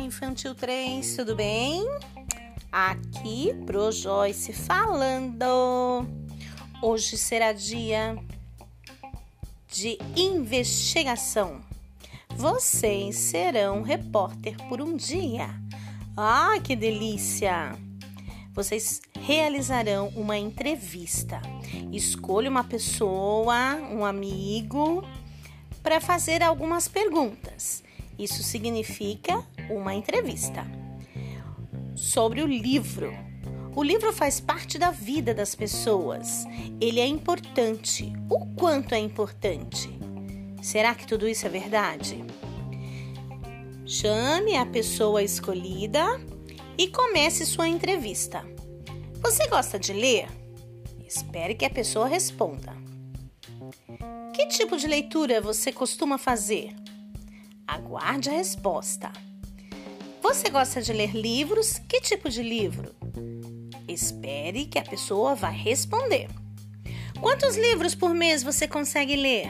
[0.00, 1.84] Infantil 3, tudo bem?
[2.70, 6.06] Aqui Pro Joyce falando.
[6.80, 8.16] Hoje será dia
[9.68, 11.60] de investigação.
[12.28, 15.50] Vocês serão repórter por um dia.
[16.16, 17.76] Ah, que delícia!
[18.52, 21.42] Vocês realizarão uma entrevista.
[21.90, 25.04] Escolha uma pessoa, um amigo,
[25.82, 27.82] para fazer algumas perguntas.
[28.20, 30.66] Isso significa uma entrevista.
[31.96, 33.10] Sobre o livro.
[33.74, 36.44] O livro faz parte da vida das pessoas.
[36.78, 38.12] Ele é importante.
[38.28, 39.88] O quanto é importante?
[40.60, 42.22] Será que tudo isso é verdade?
[43.86, 46.04] Chame a pessoa escolhida
[46.76, 48.44] e comece sua entrevista.
[49.22, 50.28] Você gosta de ler?
[51.08, 52.76] Espere que a pessoa responda.
[54.34, 56.74] Que tipo de leitura você costuma fazer?
[57.70, 59.12] Aguarde a resposta.
[60.20, 61.78] Você gosta de ler livros?
[61.88, 62.92] Que tipo de livro?
[63.86, 66.28] Espere que a pessoa vai responder.
[67.20, 69.46] Quantos livros por mês você consegue ler?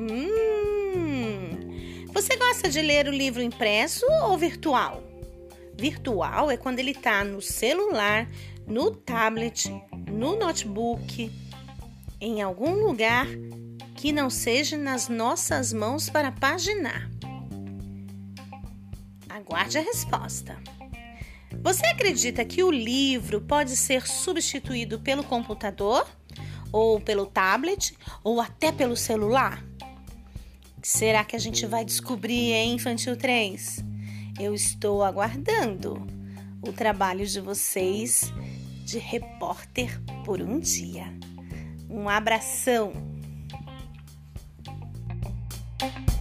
[0.00, 0.30] Hum,
[2.10, 5.02] você gosta de ler o livro impresso ou virtual?
[5.76, 8.26] Virtual é quando ele está no celular,
[8.66, 9.68] no tablet,
[10.10, 11.30] no notebook,
[12.18, 13.26] em algum lugar
[14.00, 17.10] que não seja nas nossas mãos para paginar.
[19.28, 20.56] Aguarde a resposta.
[21.62, 26.08] Você acredita que o livro pode ser substituído pelo computador,
[26.72, 29.62] ou pelo tablet, ou até pelo celular?
[30.82, 33.84] Será que a gente vai descobrir em Infantil 3?
[34.40, 36.06] Eu estou aguardando
[36.66, 38.32] o trabalho de vocês
[38.82, 41.04] de repórter por um dia.
[41.90, 43.19] Um abração!
[45.80, 46.19] thank you